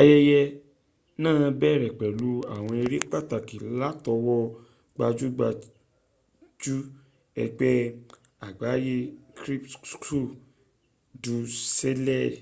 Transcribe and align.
ayẹyẹ 0.00 0.40
náà 1.22 1.40
bẹ̀rẹ̀ 1.60 1.96
pẹ̀lú 1.98 2.30
àwọn 2.54 2.76
eré 2.82 2.98
pàtàkì 3.10 3.56
látọwọ́ 3.78 4.40
gbajúgbajù 4.94 6.76
ẹgbẹ́ 7.42 7.74
àgbáyé 8.46 8.96
cirque 9.40 10.18
du 11.22 11.34
soleil 11.76 12.34